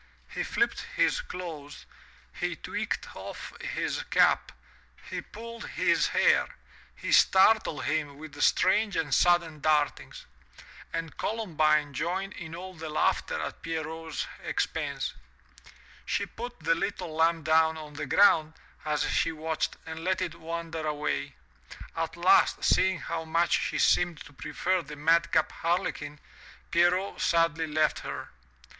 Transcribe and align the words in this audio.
He 0.33 0.41
flipped 0.41 0.81
his 0.97 1.21
clothes, 1.21 1.85
he 2.33 2.55
tweaked 2.55 3.15
off 3.15 3.53
his 3.61 4.01
cap, 4.09 4.51
he 5.11 5.21
pulled 5.21 5.67
his 5.77 6.07
hair, 6.07 6.47
he 6.95 7.11
startled 7.11 7.83
him 7.85 8.17
with 8.17 8.41
strange 8.41 8.95
and 8.95 9.13
sudden 9.13 9.59
dartings. 9.59 10.25
And 10.91 11.17
Columbine 11.17 11.93
joined 11.93 12.33
in 12.33 12.55
all 12.55 12.73
the 12.73 12.89
laughter 12.89 13.39
at 13.43 13.61
Pierrot's 13.61 14.25
expense. 14.43 15.13
She 16.03 16.25
put 16.25 16.61
the 16.61 16.73
little 16.73 17.13
lamb 17.13 17.43
down 17.43 17.77
on 17.77 17.93
the 17.93 18.07
ground 18.07 18.53
as 18.83 19.03
she 19.07 19.31
watched 19.31 19.77
and 19.85 20.03
let 20.03 20.19
it 20.19 20.33
wander 20.33 20.83
away. 20.83 21.35
At 21.95 22.17
last, 22.17 22.63
seeing 22.63 22.97
how 23.01 23.23
much 23.23 23.51
she 23.51 23.77
seemed 23.77 24.19
to 24.25 24.33
prefer 24.33 24.81
the 24.81 24.95
madcap 24.95 25.51
Harlequin, 25.51 26.17
Pierrot 26.71 27.21
sadly 27.21 27.67
left 27.67 27.99
her. 27.99 28.29